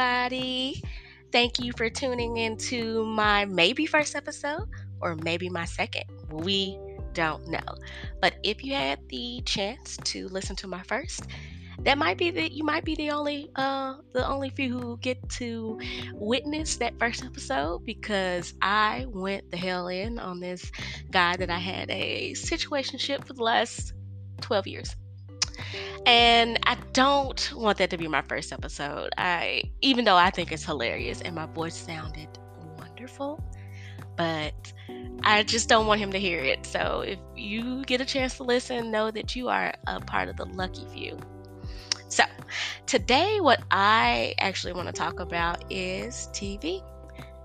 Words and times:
Everybody. 0.00 0.82
Thank 1.30 1.58
you 1.58 1.72
for 1.76 1.90
tuning 1.90 2.38
into 2.38 3.04
my 3.04 3.44
maybe 3.44 3.84
first 3.84 4.16
episode 4.16 4.66
or 5.02 5.14
maybe 5.16 5.50
my 5.50 5.66
second. 5.66 6.04
We 6.30 6.78
don't 7.12 7.46
know. 7.48 7.76
But 8.18 8.36
if 8.42 8.64
you 8.64 8.72
had 8.72 9.06
the 9.10 9.42
chance 9.44 9.98
to 10.04 10.28
listen 10.28 10.56
to 10.56 10.66
my 10.66 10.82
first, 10.84 11.26
that 11.80 11.98
might 11.98 12.16
be 12.16 12.30
that 12.30 12.52
you 12.52 12.64
might 12.64 12.82
be 12.82 12.94
the 12.94 13.10
only 13.10 13.50
uh 13.56 13.96
the 14.14 14.26
only 14.26 14.48
few 14.48 14.78
who 14.78 14.96
get 14.96 15.28
to 15.40 15.78
witness 16.14 16.78
that 16.78 16.98
first 16.98 17.22
episode 17.22 17.84
because 17.84 18.54
I 18.62 19.04
went 19.06 19.50
the 19.50 19.58
hell 19.58 19.88
in 19.88 20.18
on 20.18 20.40
this 20.40 20.72
guy 21.10 21.36
that 21.36 21.50
I 21.50 21.58
had 21.58 21.90
a 21.90 22.32
situationship 22.32 23.26
for 23.26 23.34
the 23.34 23.42
last 23.42 23.92
12 24.40 24.66
years. 24.66 24.96
And 26.06 26.58
I 26.66 26.76
don't 26.92 27.52
want 27.54 27.78
that 27.78 27.90
to 27.90 27.98
be 27.98 28.08
my 28.08 28.22
first 28.22 28.52
episode. 28.52 29.10
I 29.18 29.62
even 29.80 30.04
though 30.04 30.16
I 30.16 30.30
think 30.30 30.52
it's 30.52 30.64
hilarious 30.64 31.20
and 31.20 31.34
my 31.34 31.46
voice 31.46 31.76
sounded 31.76 32.28
wonderful, 32.78 33.42
but 34.16 34.72
I 35.22 35.42
just 35.42 35.68
don't 35.68 35.86
want 35.86 36.00
him 36.00 36.12
to 36.12 36.18
hear 36.18 36.40
it. 36.40 36.66
So 36.66 37.02
if 37.06 37.18
you 37.36 37.84
get 37.84 38.00
a 38.00 38.04
chance 38.04 38.36
to 38.36 38.44
listen, 38.44 38.90
know 38.90 39.10
that 39.10 39.36
you 39.36 39.48
are 39.48 39.74
a 39.86 40.00
part 40.00 40.28
of 40.28 40.36
the 40.36 40.46
lucky 40.46 40.86
few. 40.92 41.18
So, 42.08 42.24
today, 42.86 43.40
what 43.40 43.62
I 43.70 44.34
actually 44.40 44.72
want 44.72 44.88
to 44.88 44.92
talk 44.92 45.20
about 45.20 45.64
is 45.70 46.28
TV. 46.32 46.82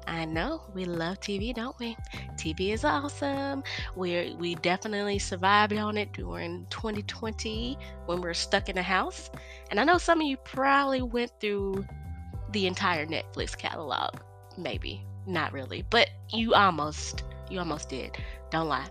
I 0.08 0.26
know 0.26 0.62
we 0.74 0.86
love 0.86 1.20
TV, 1.20 1.54
don't 1.54 1.78
we? 1.80 1.98
TV 2.36 2.74
is 2.74 2.84
awesome. 2.84 3.64
We 3.96 4.36
we 4.40 4.56
definitely 4.56 5.20
survived 5.20 5.74
on 5.74 5.98
it 5.98 6.14
during 6.14 6.68
2020 6.70 7.78
when 8.06 8.18
we 8.22 8.28
were 8.28 8.34
stuck 8.34 8.70
in 8.70 8.76
the 8.76 8.84
house. 8.84 9.30
And 9.72 9.80
I 9.80 9.84
know 9.84 9.98
some 9.98 10.22
of 10.22 10.28
you 10.28 10.38
probably 10.38 11.02
went 11.02 11.32
through 11.40 11.86
the 12.52 12.68
entire 12.68 13.06
Netflix 13.06 13.58
catalog. 13.58 14.16
Maybe 14.58 15.06
not 15.26 15.54
really, 15.54 15.84
but 15.90 16.10
you 16.32 16.54
almost 16.54 17.24
you 17.50 17.60
almost 17.60 17.90
did. 17.90 18.18
Don't 18.52 18.68
lie. 18.68 18.88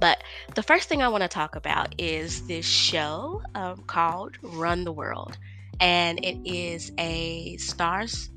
But 0.00 0.22
the 0.54 0.62
first 0.62 0.88
thing 0.88 1.02
I 1.02 1.08
want 1.08 1.22
to 1.22 1.28
talk 1.28 1.56
about 1.56 1.94
is 1.98 2.46
this 2.46 2.66
show 2.66 3.42
um, 3.54 3.82
called 3.86 4.36
Run 4.42 4.84
the 4.84 4.92
World. 4.92 5.36
And 5.80 6.22
it 6.24 6.38
is 6.44 6.92
a 6.98 7.56
Starz 7.56 8.28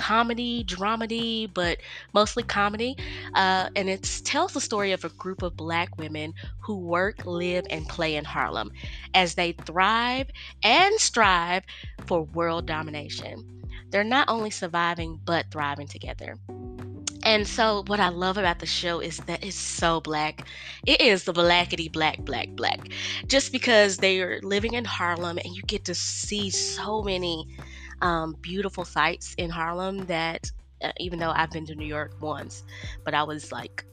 comedy, 0.00 0.64
dramedy, 0.64 1.52
but 1.52 1.76
mostly 2.14 2.42
comedy. 2.42 2.96
Uh, 3.34 3.68
and 3.76 3.88
it 3.90 4.02
tells 4.24 4.54
the 4.54 4.60
story 4.60 4.92
of 4.92 5.04
a 5.04 5.10
group 5.10 5.42
of 5.42 5.56
black 5.58 5.98
women 5.98 6.32
who 6.58 6.78
work, 6.78 7.26
live, 7.26 7.66
and 7.68 7.86
play 7.86 8.16
in 8.16 8.24
Harlem 8.24 8.72
as 9.12 9.34
they 9.34 9.52
thrive 9.52 10.28
and 10.64 10.98
strive 10.98 11.64
for 12.06 12.22
world 12.22 12.64
domination. 12.64 13.44
They're 13.90 14.04
not 14.04 14.30
only 14.30 14.50
surviving, 14.50 15.20
but 15.24 15.50
thriving 15.50 15.86
together. 15.86 16.38
And 17.22 17.46
so, 17.46 17.84
what 17.86 18.00
I 18.00 18.08
love 18.08 18.38
about 18.38 18.60
the 18.60 18.66
show 18.66 19.00
is 19.00 19.18
that 19.18 19.44
it's 19.44 19.54
so 19.54 20.00
black. 20.00 20.46
It 20.86 21.02
is 21.02 21.24
the 21.24 21.34
blackety 21.34 21.92
black, 21.92 22.20
black, 22.20 22.48
black. 22.52 22.88
Just 23.26 23.52
because 23.52 23.98
they 23.98 24.22
are 24.22 24.40
living 24.42 24.72
in 24.72 24.86
Harlem 24.86 25.36
and 25.44 25.54
you 25.54 25.62
get 25.62 25.84
to 25.84 25.94
see 25.94 26.48
so 26.48 27.02
many 27.02 27.46
um, 28.00 28.36
beautiful 28.40 28.84
sights 28.84 29.34
in 29.38 29.50
Harlem 29.50 30.06
that, 30.06 30.50
uh, 30.82 30.92
even 30.98 31.18
though 31.18 31.30
I've 31.30 31.50
been 31.50 31.66
to 31.66 31.74
New 31.74 31.86
York 31.86 32.12
once, 32.20 32.64
but 33.04 33.14
I 33.14 33.22
was 33.22 33.52
like 33.52 33.84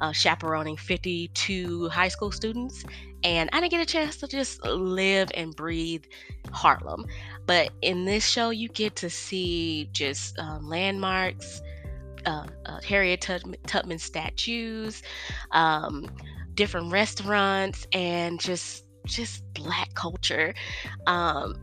uh, 0.00 0.12
chaperoning 0.12 0.76
52 0.76 1.88
high 1.88 2.08
school 2.08 2.30
students, 2.30 2.84
and 3.24 3.48
I 3.52 3.60
didn't 3.60 3.70
get 3.70 3.80
a 3.80 3.86
chance 3.86 4.16
to 4.18 4.28
just 4.28 4.64
live 4.64 5.30
and 5.34 5.54
breathe 5.54 6.04
Harlem. 6.52 7.06
But 7.46 7.70
in 7.82 8.04
this 8.04 8.26
show, 8.26 8.50
you 8.50 8.68
get 8.68 8.96
to 8.96 9.10
see 9.10 9.88
just 9.92 10.38
um, 10.38 10.68
landmarks 10.68 11.62
uh, 12.26 12.46
uh, 12.66 12.80
Harriet 12.82 13.20
Tubman, 13.20 13.56
Tubman 13.66 13.98
statues, 13.98 15.02
um, 15.52 16.10
different 16.54 16.92
restaurants, 16.92 17.86
and 17.92 18.40
just 18.40 18.84
just 19.06 19.44
black 19.54 19.94
culture 19.94 20.52
um, 21.06 21.54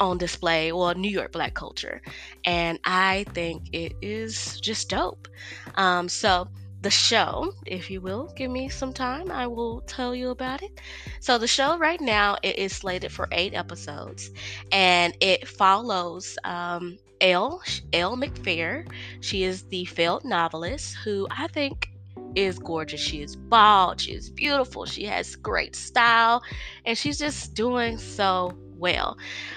on 0.00 0.18
display. 0.18 0.72
Well, 0.72 0.94
New 0.94 1.10
York 1.10 1.32
black 1.32 1.54
culture, 1.54 2.00
and 2.44 2.78
I 2.84 3.24
think 3.34 3.68
it 3.72 3.94
is 4.02 4.60
just 4.60 4.88
dope. 4.90 5.28
Um, 5.74 6.08
so 6.08 6.48
the 6.80 6.90
show, 6.90 7.52
if 7.66 7.90
you 7.90 8.00
will, 8.00 8.32
give 8.36 8.50
me 8.50 8.68
some 8.68 8.92
time, 8.92 9.30
I 9.30 9.46
will 9.46 9.80
tell 9.82 10.14
you 10.14 10.30
about 10.30 10.62
it. 10.62 10.80
So 11.20 11.36
the 11.36 11.48
show 11.48 11.76
right 11.76 12.00
now 12.00 12.36
it 12.42 12.56
is 12.56 12.76
slated 12.76 13.10
for 13.10 13.28
eight 13.32 13.54
episodes, 13.54 14.30
and 14.70 15.16
it 15.20 15.48
follows 15.48 16.38
um, 16.44 16.98
Elle 17.20 17.60
Elle 17.92 18.16
McFair. 18.16 18.86
She 19.20 19.42
is 19.42 19.62
the 19.64 19.84
failed 19.86 20.24
novelist 20.24 20.96
who 21.04 21.26
I 21.30 21.48
think 21.48 21.90
is 22.34 22.58
gorgeous. 22.58 23.00
She 23.00 23.22
is 23.22 23.34
bald, 23.34 24.00
she 24.00 24.12
is 24.12 24.30
beautiful, 24.30 24.86
she 24.86 25.04
has 25.06 25.34
great 25.34 25.74
style, 25.74 26.42
and 26.84 26.96
she's 26.96 27.18
just 27.18 27.54
doing 27.54 27.98
so 27.98 28.56
well. 28.78 29.16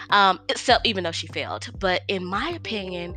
Um, 0.09 0.39
except 0.49 0.85
even 0.85 1.03
though 1.03 1.11
she 1.11 1.27
failed. 1.27 1.69
But 1.79 2.01
in 2.07 2.25
my 2.25 2.49
opinion, 2.49 3.15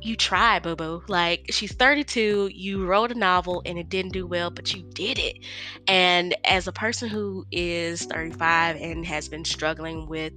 you 0.00 0.16
try, 0.16 0.58
boo 0.58 0.74
boo. 0.74 1.02
Like, 1.08 1.46
she's 1.50 1.72
32, 1.72 2.50
you 2.52 2.84
wrote 2.84 3.12
a 3.12 3.14
novel 3.14 3.62
and 3.64 3.78
it 3.78 3.88
didn't 3.88 4.12
do 4.12 4.26
well, 4.26 4.50
but 4.50 4.74
you 4.74 4.82
did 4.82 5.18
it. 5.18 5.38
And 5.86 6.34
as 6.44 6.66
a 6.66 6.72
person 6.72 7.08
who 7.08 7.46
is 7.52 8.04
35 8.06 8.76
and 8.76 9.06
has 9.06 9.28
been 9.28 9.44
struggling 9.44 10.08
with 10.08 10.32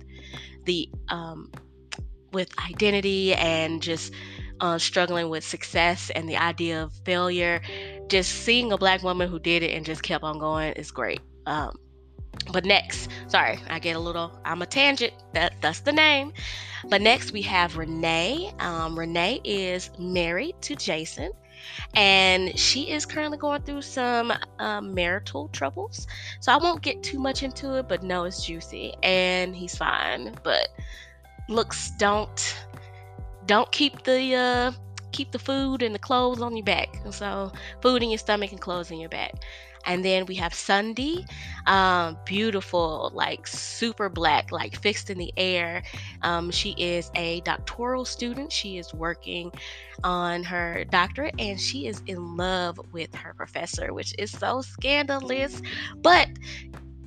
the 0.65 0.89
um, 1.09 1.51
with 2.31 2.49
identity 2.69 3.33
and 3.33 3.81
just 3.81 4.13
uh, 4.59 4.77
struggling 4.77 5.29
with 5.29 5.43
success 5.43 6.11
and 6.15 6.29
the 6.29 6.37
idea 6.37 6.83
of 6.83 6.93
failure, 7.05 7.61
just 8.07 8.31
seeing 8.31 8.71
a 8.71 8.77
black 8.77 9.01
woman 9.03 9.29
who 9.29 9.39
did 9.39 9.63
it 9.63 9.71
and 9.71 9.85
just 9.85 10.03
kept 10.03 10.23
on 10.23 10.37
going 10.37 10.73
is 10.73 10.91
great. 10.91 11.21
Um, 11.45 11.75
but 12.51 12.65
next, 12.65 13.09
sorry, 13.27 13.59
I 13.69 13.79
get 13.79 13.95
a 13.95 13.99
little, 13.99 14.39
I'm 14.45 14.61
a 14.61 14.65
tangent. 14.65 15.13
That 15.33 15.53
that's 15.61 15.79
the 15.79 15.91
name. 15.91 16.33
But 16.87 17.01
next 17.01 17.31
we 17.31 17.41
have 17.43 17.77
Renee. 17.77 18.53
Um, 18.59 18.97
Renee 18.97 19.41
is 19.43 19.89
married 19.97 20.61
to 20.61 20.75
Jason, 20.75 21.31
and 21.95 22.57
she 22.57 22.91
is 22.91 23.05
currently 23.05 23.37
going 23.37 23.63
through 23.63 23.81
some 23.81 24.31
um, 24.59 24.93
marital 24.93 25.47
troubles. 25.49 26.07
So 26.39 26.51
I 26.51 26.57
won't 26.57 26.81
get 26.81 27.01
too 27.01 27.19
much 27.19 27.41
into 27.41 27.77
it, 27.79 27.87
but 27.87 28.03
no, 28.03 28.25
it's 28.25 28.45
juicy, 28.45 28.93
and 29.01 29.55
he's 29.55 29.75
fine. 29.75 30.35
But 30.43 30.69
looks 31.47 31.91
don't 31.91 32.55
don't 33.45 33.71
keep 33.71 34.03
the 34.03 34.35
uh 34.35 34.71
keep 35.11 35.31
the 35.31 35.39
food 35.39 35.81
and 35.81 35.95
the 35.95 35.99
clothes 35.99 36.41
on 36.41 36.55
your 36.55 36.65
back. 36.65 36.99
So 37.11 37.51
food 37.81 38.03
in 38.03 38.09
your 38.09 38.17
stomach 38.17 38.51
and 38.51 38.59
clothes 38.59 38.91
in 38.91 38.99
your 38.99 39.09
back. 39.09 39.33
And 39.85 40.03
then 40.03 40.25
we 40.25 40.35
have 40.35 40.53
Sondi, 40.53 41.27
um, 41.67 42.17
beautiful, 42.25 43.11
like 43.13 43.47
super 43.47 44.09
black, 44.09 44.51
like 44.51 44.79
fixed 44.79 45.09
in 45.09 45.17
the 45.17 45.33
air. 45.37 45.83
Um, 46.21 46.51
she 46.51 46.71
is 46.71 47.11
a 47.15 47.41
doctoral 47.41 48.05
student. 48.05 48.51
She 48.51 48.77
is 48.77 48.93
working 48.93 49.51
on 50.03 50.43
her 50.43 50.85
doctorate 50.85 51.35
and 51.39 51.59
she 51.59 51.87
is 51.87 52.01
in 52.07 52.37
love 52.37 52.79
with 52.91 53.13
her 53.15 53.33
professor, 53.33 53.93
which 53.93 54.13
is 54.17 54.31
so 54.31 54.61
scandalous. 54.61 55.61
But 55.97 56.29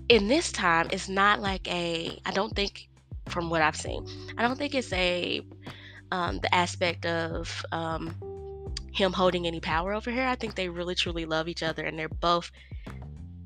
in 0.08 0.28
this 0.28 0.52
time, 0.52 0.88
it's 0.90 1.08
not 1.08 1.40
like 1.40 1.66
a, 1.68 2.18
I 2.24 2.30
don't 2.30 2.54
think 2.54 2.88
from 3.26 3.50
what 3.50 3.62
I've 3.62 3.76
seen. 3.76 4.06
I 4.36 4.42
don't 4.42 4.56
think 4.56 4.74
it's 4.74 4.92
a 4.92 5.42
um, 6.10 6.38
the 6.40 6.54
aspect 6.54 7.06
of 7.06 7.64
um, 7.72 8.14
him 8.98 9.12
holding 9.12 9.46
any 9.46 9.60
power 9.60 9.94
over 9.94 10.10
her. 10.10 10.26
I 10.26 10.34
think 10.34 10.54
they 10.54 10.68
really 10.68 10.94
truly 10.94 11.24
love 11.24 11.48
each 11.48 11.62
other, 11.62 11.84
and 11.84 11.98
they're 11.98 12.08
both, 12.08 12.50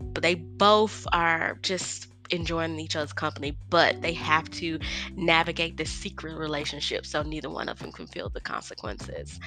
but 0.01 0.23
they 0.23 0.35
both 0.35 1.07
are 1.13 1.59
just 1.63 2.09
enjoying 2.31 2.81
each 2.81 2.97
other's 2.97 3.13
company. 3.13 3.57
But 3.69 4.01
they 4.03 4.15
have 4.15 4.51
to 4.53 4.79
navigate 5.15 5.77
this 5.77 5.91
secret 5.91 6.37
relationship, 6.37 7.07
so 7.07 7.23
neither 7.23 7.51
one 7.51 7.69
of 7.69 7.79
them 7.79 7.93
can 7.93 8.07
feel 8.07 8.29
the 8.29 8.41
consequences. 8.41 9.39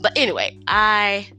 But 0.00 0.16
anyway, 0.16 0.58
I 0.68 1.30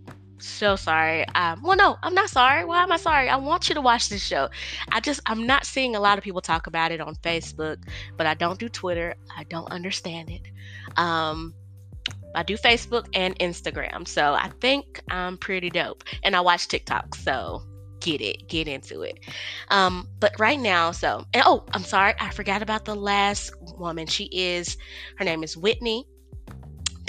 so 0.41 0.75
sorry. 0.75 1.27
Um, 1.29 1.61
well, 1.63 1.77
no, 1.77 1.97
I'm 2.01 2.13
not 2.13 2.29
sorry. 2.29 2.65
Why 2.65 2.83
am 2.83 2.91
I 2.91 2.97
sorry? 2.97 3.29
I 3.29 3.35
want 3.35 3.69
you 3.69 3.75
to 3.75 3.81
watch 3.81 4.09
this 4.09 4.23
show. 4.23 4.49
I 4.91 4.99
just, 4.99 5.19
I'm 5.25 5.45
not 5.45 5.65
seeing 5.65 5.95
a 5.95 5.99
lot 5.99 6.17
of 6.17 6.23
people 6.23 6.41
talk 6.41 6.67
about 6.67 6.91
it 6.91 7.01
on 7.01 7.15
Facebook, 7.15 7.83
but 8.17 8.25
I 8.25 8.33
don't 8.33 8.59
do 8.59 8.69
Twitter. 8.69 9.15
I 9.35 9.43
don't 9.45 9.69
understand 9.71 10.29
it. 10.29 10.43
Um, 10.97 11.53
I 12.35 12.43
do 12.43 12.57
Facebook 12.57 13.07
and 13.13 13.37
Instagram. 13.39 14.07
So 14.07 14.33
I 14.33 14.49
think 14.61 15.01
I'm 15.09 15.37
pretty 15.37 15.69
dope. 15.69 16.03
And 16.23 16.35
I 16.35 16.41
watch 16.41 16.67
TikTok. 16.67 17.15
So 17.15 17.63
get 17.99 18.21
it, 18.21 18.47
get 18.47 18.67
into 18.67 19.01
it. 19.01 19.19
Um, 19.69 20.07
but 20.19 20.33
right 20.39 20.59
now, 20.59 20.91
so, 20.91 21.25
and 21.33 21.43
oh, 21.45 21.65
I'm 21.73 21.83
sorry. 21.83 22.13
I 22.19 22.29
forgot 22.29 22.61
about 22.61 22.85
the 22.85 22.95
last 22.95 23.51
woman. 23.77 24.07
She 24.07 24.29
is, 24.31 24.77
her 25.17 25.25
name 25.25 25.43
is 25.43 25.57
Whitney 25.57 26.05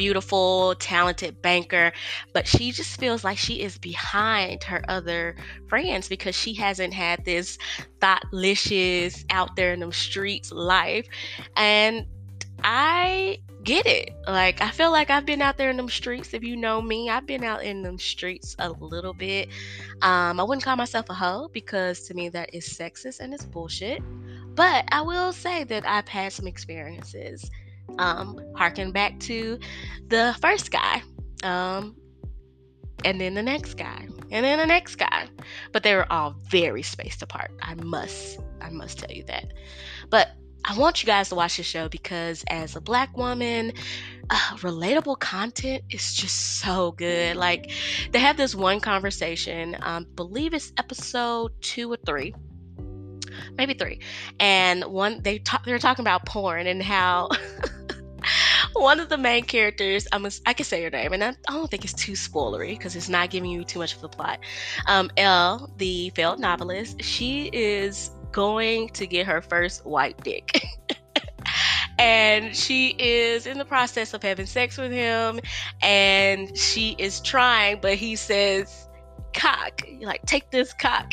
beautiful, 0.00 0.74
talented 0.76 1.42
banker, 1.42 1.92
but 2.32 2.46
she 2.46 2.72
just 2.72 2.98
feels 2.98 3.22
like 3.22 3.36
she 3.36 3.60
is 3.60 3.76
behind 3.76 4.64
her 4.64 4.82
other 4.88 5.36
friends 5.68 6.08
because 6.08 6.34
she 6.34 6.54
hasn't 6.54 6.94
had 6.94 7.22
this 7.26 7.58
thoughtlicious 7.98 9.26
out 9.28 9.54
there 9.56 9.74
in 9.74 9.80
the 9.80 9.92
streets 9.92 10.50
life. 10.52 11.06
And 11.54 12.06
I 12.64 13.40
get 13.64 13.86
it. 13.86 14.10
Like 14.26 14.60
I 14.60 14.70
feel 14.70 14.90
like 14.90 15.10
I've 15.10 15.26
been 15.26 15.42
out 15.42 15.56
there 15.56 15.70
in 15.70 15.76
them 15.76 15.88
streets. 15.88 16.34
If 16.34 16.42
you 16.42 16.56
know 16.56 16.80
me, 16.80 17.10
I've 17.10 17.26
been 17.26 17.44
out 17.44 17.62
in 17.62 17.82
them 17.82 17.98
streets 17.98 18.56
a 18.58 18.70
little 18.70 19.14
bit. 19.14 19.48
Um, 20.02 20.40
I 20.40 20.42
wouldn't 20.42 20.64
call 20.64 20.76
myself 20.76 21.08
a 21.10 21.14
hoe 21.14 21.48
because 21.52 22.02
to 22.02 22.14
me 22.14 22.28
that 22.30 22.54
is 22.54 22.66
sexist 22.66 23.20
and 23.20 23.34
it's 23.34 23.44
bullshit. 23.44 24.02
But 24.54 24.84
I 24.92 25.00
will 25.02 25.32
say 25.32 25.64
that 25.64 25.86
I've 25.86 26.08
had 26.08 26.32
some 26.32 26.46
experiences. 26.46 27.50
Um, 27.98 28.38
harken 28.54 28.92
back 28.92 29.18
to 29.20 29.58
the 30.08 30.36
first 30.40 30.70
guy. 30.70 31.02
Um, 31.42 31.96
and 33.04 33.20
then 33.20 33.34
the 33.34 33.42
next 33.42 33.74
guy, 33.74 34.06
and 34.30 34.44
then 34.44 34.58
the 34.58 34.66
next 34.66 34.96
guy. 34.96 35.26
But 35.72 35.82
they 35.82 35.94
were 35.94 36.10
all 36.12 36.36
very 36.48 36.82
spaced 36.82 37.22
apart. 37.22 37.50
I 37.62 37.74
must, 37.74 38.38
I 38.60 38.70
must 38.70 38.98
tell 38.98 39.10
you 39.10 39.24
that. 39.24 39.52
But 40.10 40.32
I 40.64 40.76
want 40.76 41.02
you 41.02 41.06
guys 41.06 41.30
to 41.30 41.34
watch 41.34 41.56
the 41.56 41.62
show 41.62 41.88
because, 41.88 42.44
as 42.48 42.76
a 42.76 42.80
black 42.80 43.16
woman, 43.16 43.72
uh, 44.28 44.56
relatable 44.56 45.18
content 45.18 45.84
is 45.90 46.14
just 46.14 46.60
so 46.60 46.92
good. 46.92 47.36
Like, 47.36 47.70
they 48.12 48.18
have 48.18 48.36
this 48.36 48.54
one 48.54 48.80
conversation, 48.80 49.76
um, 49.80 50.06
believe 50.14 50.54
it's 50.54 50.72
episode 50.76 51.52
two 51.62 51.90
or 51.90 51.96
three, 52.04 52.34
maybe 53.56 53.74
three, 53.74 54.00
and 54.38 54.84
one 54.84 55.22
they 55.22 55.38
talk 55.38 55.64
they 55.64 55.72
were 55.72 55.78
talking 55.78 56.02
about 56.02 56.26
porn 56.26 56.66
and 56.66 56.82
how. 56.82 57.28
one 58.74 59.00
of 59.00 59.08
the 59.08 59.18
main 59.18 59.44
characters, 59.44 60.06
I'm 60.12 60.26
a, 60.26 60.30
I 60.46 60.52
can 60.52 60.64
say 60.64 60.82
her 60.84 60.90
name, 60.90 61.12
and 61.12 61.24
I, 61.24 61.30
I 61.48 61.52
don't 61.54 61.70
think 61.70 61.84
it's 61.84 61.94
too 61.94 62.12
spoilery 62.12 62.70
because 62.70 62.94
it's 62.94 63.08
not 63.08 63.30
giving 63.30 63.50
you 63.50 63.64
too 63.64 63.78
much 63.78 63.94
of 63.94 64.00
the 64.00 64.08
plot. 64.08 64.40
Um, 64.86 65.10
Elle, 65.16 65.72
the 65.76 66.10
failed 66.10 66.38
novelist, 66.38 67.02
she 67.02 67.46
is 67.52 68.10
going 68.32 68.88
to 68.90 69.06
get 69.06 69.26
her 69.26 69.40
first 69.40 69.84
white 69.84 70.22
dick. 70.22 70.64
and 71.98 72.56
she 72.56 72.94
is 72.98 73.46
in 73.46 73.58
the 73.58 73.64
process 73.64 74.14
of 74.14 74.22
having 74.22 74.46
sex 74.46 74.78
with 74.78 74.90
him 74.90 75.40
and 75.82 76.56
she 76.56 76.94
is 76.98 77.20
trying 77.20 77.78
but 77.80 77.94
he 77.94 78.16
says 78.16 78.88
cock. 79.34 79.82
Like 80.00 80.24
take 80.26 80.50
this 80.50 80.72
cock. 80.72 81.12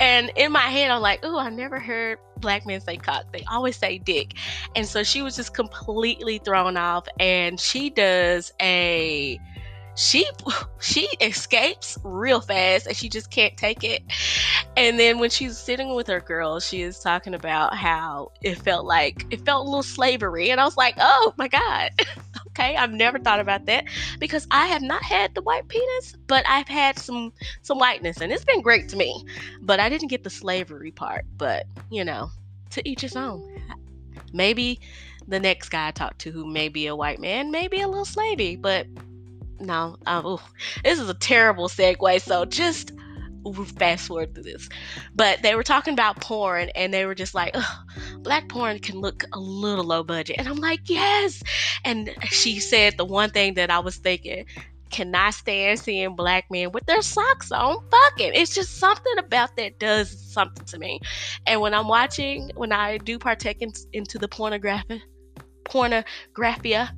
And 0.00 0.30
in 0.36 0.52
my 0.52 0.60
head 0.60 0.90
i'm 0.90 1.02
like 1.02 1.20
oh 1.22 1.38
i 1.38 1.50
never 1.50 1.80
heard 1.80 2.18
black 2.40 2.66
men 2.66 2.80
say 2.80 2.96
cock. 2.96 3.24
They 3.32 3.44
always 3.50 3.76
say 3.76 3.98
dick. 3.98 4.34
And 4.76 4.86
so 4.86 5.02
she 5.02 5.22
was 5.22 5.36
just 5.36 5.54
completely 5.54 6.38
thrown 6.38 6.76
off 6.76 7.06
and 7.18 7.58
she 7.58 7.90
does 7.90 8.52
a 8.60 9.38
she 9.98 10.24
she 10.80 11.08
escapes 11.20 11.98
real 12.04 12.40
fast 12.40 12.86
and 12.86 12.96
she 12.96 13.08
just 13.08 13.30
can't 13.32 13.56
take 13.56 13.82
it. 13.82 14.00
And 14.76 14.98
then 14.98 15.18
when 15.18 15.28
she's 15.28 15.58
sitting 15.58 15.92
with 15.96 16.06
her 16.06 16.20
girls 16.20 16.64
she 16.64 16.82
is 16.82 17.00
talking 17.00 17.34
about 17.34 17.74
how 17.74 18.30
it 18.40 18.54
felt 18.58 18.86
like 18.86 19.26
it 19.30 19.44
felt 19.44 19.66
a 19.66 19.68
little 19.68 19.82
slavery. 19.82 20.50
And 20.50 20.60
i 20.60 20.64
was 20.64 20.76
like 20.76 20.94
oh 20.98 21.34
my 21.36 21.48
god. 21.48 21.90
Okay 22.48 22.76
i've 22.76 22.92
never 22.92 23.20
thought 23.20 23.38
about 23.38 23.66
that 23.66 23.84
because 24.18 24.46
i 24.50 24.66
have 24.66 24.82
not 24.82 25.02
had 25.02 25.32
the 25.34 25.42
white 25.42 25.68
penis 25.68 26.16
but 26.26 26.44
i've 26.48 26.66
had 26.66 26.98
some 26.98 27.32
some 27.62 27.78
whiteness 27.78 28.20
and 28.20 28.32
it's 28.32 28.44
been 28.44 28.62
great 28.62 28.88
to 28.88 28.96
me. 28.96 29.24
But 29.60 29.78
i 29.78 29.88
didn't 29.88 30.08
get 30.08 30.24
the 30.24 30.30
slavery 30.30 30.90
part 30.90 31.24
but 31.36 31.66
you 31.90 32.04
know 32.04 32.30
to 32.70 32.88
each 32.88 33.00
his 33.00 33.16
own. 33.16 33.60
Maybe 34.32 34.80
the 35.26 35.38
next 35.38 35.68
guy 35.68 35.88
i 35.88 35.90
talk 35.90 36.18
to 36.18 36.30
who 36.30 36.46
may 36.46 36.68
be 36.68 36.86
a 36.86 36.96
white 36.96 37.20
man 37.20 37.50
may 37.50 37.68
be 37.68 37.80
a 37.80 37.88
little 37.88 38.04
slavey 38.04 38.60
but 38.60 38.86
no, 39.60 39.96
um, 40.06 40.38
this 40.84 40.98
is 40.98 41.08
a 41.08 41.14
terrible 41.14 41.68
segue. 41.68 42.20
So 42.20 42.44
just 42.44 42.92
fast 43.78 44.08
forward 44.08 44.34
through 44.34 44.44
this. 44.44 44.68
But 45.14 45.42
they 45.42 45.54
were 45.54 45.62
talking 45.62 45.94
about 45.94 46.20
porn 46.20 46.70
and 46.74 46.92
they 46.92 47.06
were 47.06 47.14
just 47.14 47.34
like, 47.34 47.56
black 48.18 48.48
porn 48.48 48.78
can 48.78 49.00
look 49.00 49.24
a 49.32 49.38
little 49.38 49.84
low 49.84 50.02
budget. 50.02 50.36
And 50.38 50.48
I'm 50.48 50.56
like, 50.58 50.80
yes. 50.84 51.42
And 51.84 52.14
she 52.24 52.60
said 52.60 52.96
the 52.96 53.04
one 53.04 53.30
thing 53.30 53.54
that 53.54 53.70
I 53.70 53.78
was 53.78 53.96
thinking, 53.96 54.44
cannot 54.90 55.34
stand 55.34 55.78
seeing 55.78 56.16
black 56.16 56.46
men 56.50 56.72
with 56.72 56.86
their 56.86 57.02
socks 57.02 57.52
on 57.52 57.76
fucking. 57.90 58.32
It's 58.34 58.54
just 58.54 58.78
something 58.78 59.18
about 59.18 59.56
that 59.56 59.78
does 59.78 60.10
something 60.32 60.64
to 60.66 60.78
me. 60.78 61.00
And 61.46 61.60
when 61.60 61.74
I'm 61.74 61.88
watching, 61.88 62.50
when 62.54 62.72
I 62.72 62.98
do 62.98 63.18
partake 63.18 63.60
in, 63.60 63.72
into 63.92 64.18
the 64.18 64.28
pornography, 64.28 65.02
pornographia, 65.64 66.90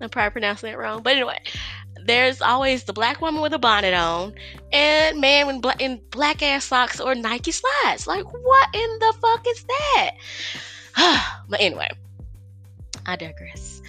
I'm 0.00 0.08
probably 0.10 0.32
pronouncing 0.32 0.72
it 0.72 0.78
wrong. 0.78 1.02
But 1.02 1.14
anyway, 1.14 1.38
there's 2.04 2.40
always 2.40 2.84
the 2.84 2.92
black 2.92 3.20
woman 3.20 3.40
with 3.40 3.52
a 3.52 3.58
bonnet 3.58 3.94
on 3.94 4.34
and 4.72 5.20
man 5.20 5.48
in, 5.48 5.60
black, 5.60 5.80
in 5.80 6.00
black 6.10 6.42
ass 6.42 6.64
socks 6.64 7.00
or 7.00 7.14
Nike 7.14 7.52
slides. 7.52 8.06
Like, 8.06 8.24
what 8.24 8.74
in 8.74 8.98
the 8.98 9.14
fuck 9.20 9.46
is 9.46 9.64
that? 9.64 10.10
but 11.48 11.60
anyway, 11.60 11.88
I 13.06 13.16
digress. 13.16 13.82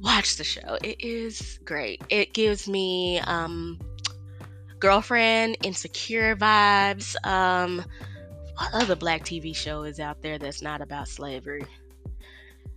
Watch 0.00 0.36
the 0.36 0.44
show. 0.44 0.78
It 0.82 1.00
is 1.00 1.58
great. 1.64 2.02
It 2.08 2.32
gives 2.32 2.68
me 2.68 3.20
um, 3.20 3.78
girlfriend, 4.80 5.56
insecure 5.62 6.34
vibes. 6.34 7.14
Um, 7.24 7.84
what 8.56 8.74
other 8.74 8.96
black 8.96 9.24
TV 9.24 9.54
show 9.54 9.84
is 9.84 10.00
out 10.00 10.22
there 10.22 10.38
that's 10.38 10.62
not 10.62 10.80
about 10.80 11.08
slavery? 11.08 11.64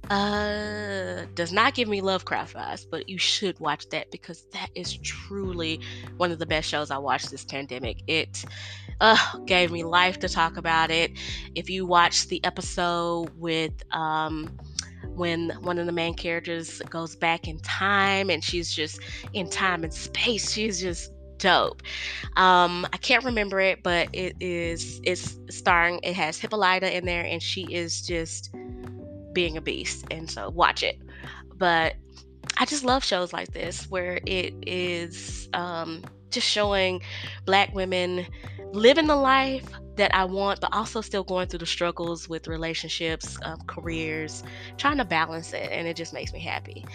Uh 0.09 1.25
does 1.33 1.51
not 1.51 1.73
give 1.73 1.87
me 1.87 2.01
lovecraft 2.01 2.55
vibes 2.55 2.85
but 2.89 3.09
you 3.09 3.17
should 3.17 3.59
watch 3.59 3.87
that 3.89 4.09
because 4.11 4.45
that 4.51 4.69
is 4.75 4.97
truly 4.97 5.79
one 6.17 6.31
of 6.31 6.39
the 6.39 6.45
best 6.45 6.69
shows 6.69 6.91
i 6.91 6.97
watched 6.97 7.31
this 7.31 7.45
pandemic. 7.45 8.01
It 8.07 8.45
uh 9.01 9.37
gave 9.45 9.71
me 9.71 9.83
life 9.83 10.19
to 10.19 10.29
talk 10.29 10.57
about 10.57 10.91
it. 10.91 11.11
If 11.55 11.69
you 11.69 11.85
watch 11.85 12.27
the 12.27 12.43
episode 12.43 13.31
with 13.35 13.73
um 13.91 14.57
when 15.15 15.51
one 15.61 15.77
of 15.77 15.85
the 15.85 15.91
main 15.91 16.13
characters 16.13 16.81
goes 16.89 17.15
back 17.15 17.47
in 17.47 17.59
time 17.59 18.29
and 18.29 18.43
she's 18.43 18.73
just 18.73 18.99
in 19.33 19.49
time 19.49 19.83
and 19.83 19.93
space 19.93 20.51
she's 20.51 20.81
just 20.81 21.11
dope. 21.37 21.81
Um 22.37 22.87
i 22.93 22.97
can't 22.97 23.23
remember 23.23 23.59
it 23.59 23.83
but 23.83 24.09
it 24.13 24.35
is 24.39 25.01
it's 25.03 25.37
starring 25.49 25.99
it 26.03 26.15
has 26.15 26.39
hippolyta 26.39 26.95
in 26.95 27.05
there 27.05 27.23
and 27.23 27.41
she 27.41 27.63
is 27.73 28.01
just 28.01 28.53
being 29.35 29.57
a 29.57 29.61
beast. 29.61 30.05
And 30.09 30.27
so 30.29 30.49
watch 30.49 30.81
it. 30.81 30.99
But 31.53 31.93
I 32.57 32.65
just 32.65 32.83
love 32.83 33.03
shows 33.03 33.33
like 33.33 33.51
this 33.51 33.89
where 33.89 34.19
it 34.25 34.53
is 34.65 35.47
um, 35.53 36.03
just 36.31 36.47
showing 36.47 37.01
black 37.45 37.73
women 37.75 38.25
living 38.73 39.07
the 39.07 39.15
life 39.15 39.65
that 39.95 40.13
I 40.13 40.25
want, 40.25 40.59
but 40.59 40.73
also 40.73 41.01
still 41.01 41.23
going 41.23 41.47
through 41.47 41.59
the 41.59 41.65
struggles 41.65 42.27
with 42.27 42.47
relationships, 42.47 43.37
um, 43.43 43.59
careers, 43.67 44.43
trying 44.77 44.97
to 44.97 45.05
balance 45.05 45.53
it. 45.53 45.69
And 45.71 45.87
it 45.87 45.95
just 45.95 46.13
makes 46.13 46.33
me 46.33 46.39
happy. 46.39 46.85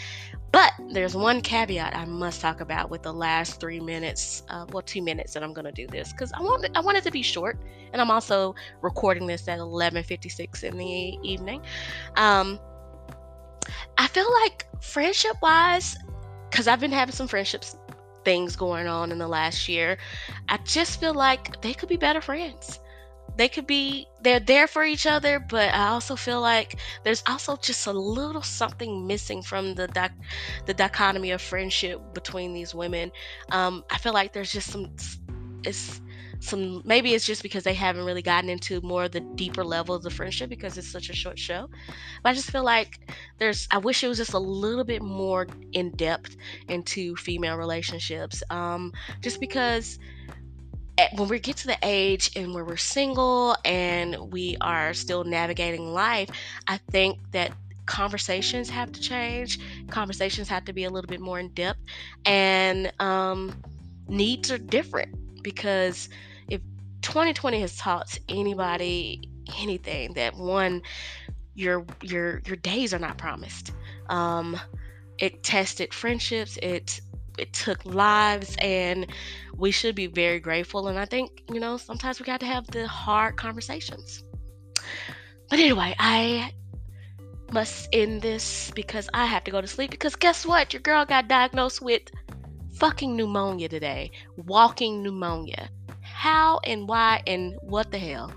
But 0.52 0.72
there's 0.92 1.16
one 1.16 1.40
caveat 1.40 1.96
I 1.96 2.04
must 2.04 2.40
talk 2.40 2.60
about 2.60 2.90
with 2.90 3.02
the 3.02 3.12
last 3.12 3.60
three 3.60 3.80
minutes, 3.80 4.42
uh, 4.48 4.66
well, 4.70 4.82
two 4.82 5.02
minutes 5.02 5.32
that 5.34 5.42
I'm 5.42 5.52
going 5.52 5.64
to 5.64 5.72
do 5.72 5.86
this 5.86 6.12
because 6.12 6.32
I 6.32 6.40
want 6.40 6.68
I 6.74 6.80
want 6.80 6.98
it 6.98 7.04
to 7.04 7.10
be 7.10 7.22
short, 7.22 7.58
and 7.92 8.02
I'm 8.02 8.10
also 8.10 8.54
recording 8.82 9.26
this 9.26 9.46
at 9.48 9.58
11:56 9.58 10.64
in 10.64 10.76
the 10.76 11.18
evening. 11.22 11.62
Um, 12.16 12.58
I 13.96 14.08
feel 14.08 14.30
like 14.42 14.66
friendship 14.82 15.36
wise, 15.40 15.96
because 16.50 16.66
I've 16.66 16.80
been 16.80 16.90
having 16.90 17.14
some 17.14 17.28
friendships 17.28 17.76
things 18.24 18.56
going 18.56 18.86
on 18.86 19.12
in 19.12 19.18
the 19.18 19.28
last 19.28 19.68
year, 19.68 19.98
I 20.48 20.58
just 20.58 21.00
feel 21.00 21.14
like 21.14 21.60
they 21.62 21.74
could 21.74 21.88
be 21.88 21.96
better 21.96 22.20
friends. 22.20 22.80
They 23.36 23.48
could 23.48 23.66
be 23.66 24.06
they're 24.22 24.40
there 24.40 24.66
for 24.66 24.84
each 24.84 25.06
other 25.06 25.38
but 25.38 25.72
i 25.72 25.86
also 25.88 26.14
feel 26.14 26.40
like 26.42 26.78
there's 27.04 27.22
also 27.26 27.56
just 27.56 27.86
a 27.86 27.92
little 27.92 28.42
something 28.42 29.06
missing 29.06 29.40
from 29.42 29.74
the 29.74 29.86
doc, 29.88 30.12
the 30.66 30.74
dichotomy 30.74 31.30
of 31.30 31.40
friendship 31.40 32.00
between 32.12 32.52
these 32.52 32.74
women. 32.74 33.10
Um, 33.50 33.84
i 33.90 33.98
feel 33.98 34.12
like 34.12 34.32
there's 34.32 34.52
just 34.52 34.70
some 34.70 34.90
it's 35.64 36.00
some 36.40 36.82
maybe 36.84 37.14
it's 37.14 37.26
just 37.26 37.42
because 37.42 37.64
they 37.64 37.74
haven't 37.74 38.04
really 38.04 38.22
gotten 38.22 38.50
into 38.50 38.80
more 38.80 39.04
of 39.04 39.12
the 39.12 39.20
deeper 39.20 39.62
levels 39.62 40.04
of 40.06 40.12
friendship 40.12 40.48
because 40.48 40.76
it's 40.78 40.90
such 40.90 41.10
a 41.10 41.14
short 41.14 41.38
show 41.38 41.68
but 42.22 42.30
i 42.30 42.34
just 42.34 42.50
feel 42.50 42.64
like 42.64 42.98
there's 43.38 43.68
i 43.70 43.78
wish 43.78 44.02
it 44.02 44.08
was 44.08 44.18
just 44.18 44.32
a 44.32 44.38
little 44.38 44.84
bit 44.84 45.02
more 45.02 45.46
in 45.72 45.90
depth 45.92 46.36
into 46.68 47.14
female 47.16 47.56
relationships 47.56 48.42
um, 48.50 48.92
just 49.20 49.38
because 49.38 49.98
when 51.14 51.28
we 51.28 51.38
get 51.38 51.56
to 51.58 51.66
the 51.66 51.78
age 51.82 52.30
and 52.36 52.54
where 52.54 52.64
we're 52.64 52.76
single 52.76 53.56
and 53.64 54.16
we 54.32 54.56
are 54.60 54.92
still 54.92 55.24
navigating 55.24 55.92
life, 55.92 56.28
I 56.66 56.78
think 56.90 57.18
that 57.32 57.52
conversations 57.86 58.68
have 58.70 58.92
to 58.92 59.00
change. 59.00 59.58
Conversations 59.88 60.48
have 60.48 60.64
to 60.66 60.72
be 60.72 60.84
a 60.84 60.90
little 60.90 61.08
bit 61.08 61.20
more 61.20 61.38
in 61.38 61.48
depth, 61.50 61.80
and 62.24 62.92
um, 63.00 63.54
needs 64.08 64.50
are 64.50 64.58
different 64.58 65.42
because 65.42 66.08
2020 67.02 67.60
has 67.60 67.76
taught 67.76 68.18
anybody 68.28 69.28
anything, 69.58 70.14
that 70.14 70.34
one, 70.36 70.82
your 71.54 71.84
your 72.02 72.40
your 72.46 72.56
days 72.56 72.94
are 72.94 72.98
not 72.98 73.18
promised. 73.18 73.72
Um, 74.08 74.58
it 75.18 75.42
tested 75.42 75.92
friendships. 75.92 76.58
It 76.62 77.00
it 77.38 77.52
took 77.52 77.84
lives 77.84 78.56
and 78.60 79.06
we 79.56 79.70
should 79.70 79.94
be 79.94 80.06
very 80.06 80.40
grateful 80.40 80.88
and 80.88 80.98
i 80.98 81.04
think 81.06 81.42
you 81.50 81.60
know 81.60 81.76
sometimes 81.76 82.18
we 82.18 82.26
got 82.26 82.40
to 82.40 82.44
have 82.44 82.66
the 82.66 82.86
hard 82.86 83.36
conversations 83.36 84.24
but 85.48 85.58
anyway 85.58 85.94
i 86.00 86.52
must 87.52 87.88
end 87.92 88.22
this 88.22 88.70
because 88.74 89.08
I 89.12 89.26
have 89.26 89.44
to 89.44 89.50
go 89.50 89.60
to 89.60 89.66
sleep. 89.66 89.90
Because 89.90 90.16
guess 90.16 90.46
what? 90.46 90.72
Your 90.72 90.80
girl 90.82 91.04
got 91.04 91.28
diagnosed 91.28 91.82
with 91.82 92.02
fucking 92.74 93.16
pneumonia 93.16 93.68
today. 93.68 94.10
Walking 94.36 95.02
pneumonia. 95.02 95.68
How 96.20 96.60
and 96.64 96.86
why 96.86 97.22
and 97.26 97.56
what 97.62 97.90
the 97.90 97.98
hell? 97.98 98.30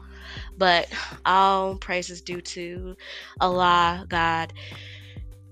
But 0.57 0.87
all 1.25 1.75
praises 1.75 2.21
due 2.21 2.39
to 2.39 2.95
Allah, 3.41 4.05
God, 4.07 4.53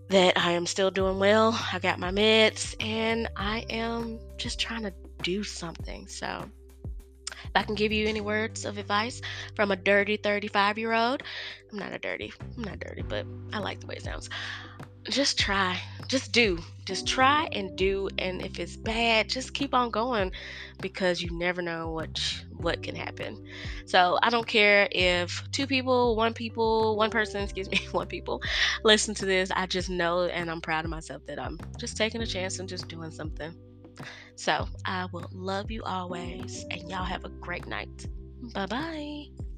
that 0.08 0.38
I 0.38 0.52
am 0.52 0.66
still 0.66 0.92
doing 0.92 1.20
well. 1.20 1.60
I 1.74 1.80
got 1.80 2.00
my 2.00 2.10
meds 2.10 2.74
and 2.80 3.28
I 3.36 3.66
am 3.70 4.18
just 4.38 4.62
trying 4.62 4.84
to 4.84 4.94
do 5.24 5.44
something. 5.44 6.08
So, 6.08 6.50
if 7.44 7.52
I 7.54 7.64
can 7.64 7.76
give 7.76 7.92
you 7.92 8.08
any 8.08 8.22
words 8.22 8.64
of 8.64 8.78
advice 8.78 9.22
from 9.54 9.72
a 9.72 9.76
dirty 9.76 10.16
35 10.16 10.78
year 10.78 10.94
old, 10.94 11.24
I'm 11.70 11.80
not 11.80 11.92
a 11.92 12.00
dirty, 12.00 12.32
I'm 12.56 12.64
not 12.64 12.80
dirty, 12.80 13.02
but 13.02 13.26
I 13.52 13.60
like 13.60 13.82
the 13.82 13.88
way 13.88 13.96
it 13.96 14.04
sounds. 14.04 14.30
Just 15.10 15.40
try, 15.40 15.80
just 16.08 16.32
do, 16.32 16.60
just 16.86 17.08
try 17.08 17.48
and 17.54 17.76
do. 17.76 18.08
And 18.20 18.42
if 18.42 18.60
it's 18.60 18.76
bad, 18.76 19.30
just 19.30 19.54
keep 19.54 19.74
on 19.74 19.90
going 19.90 20.32
because 20.80 21.22
you 21.22 21.38
never 21.38 21.62
know 21.62 21.92
what 21.92 22.20
what 22.58 22.84
can 22.84 22.96
happen. 22.96 23.44
So 23.86 24.20
I 24.22 24.30
don't 24.30 24.48
care 24.48 24.88
if 24.92 25.44
two 25.52 25.66
people, 25.66 26.16
one 26.16 26.34
people, 26.34 26.96
one 26.96 27.10
person, 27.10 27.42
excuse 27.42 27.70
me, 27.70 27.80
one 27.92 28.08
people 28.08 28.42
listen 28.84 29.16
to 29.16 29.26
this. 29.26 29.50
I 29.56 29.66
just 29.66 29.90
know 29.90 30.26
and 30.26 30.52
I'm 30.52 30.62
proud 30.62 30.86
of 30.86 30.92
myself 30.92 31.26
that 31.26 31.40
I'm 31.40 31.60
just 31.78 31.98
taking 31.98 32.22
a 32.22 32.28
chance 32.28 32.60
and 32.60 32.70
just 32.70 32.88
doing 32.88 33.12
something. 33.12 33.56
So 34.36 34.68
I 34.86 35.08
will 35.12 35.30
love 35.32 35.70
you 35.70 35.84
always, 35.84 36.66
and 36.72 36.90
y'all 36.90 37.04
have 37.04 37.26
a 37.26 37.30
great 37.30 37.68
night. 37.68 38.06
Bye 38.54 38.66
bye. 38.66 39.51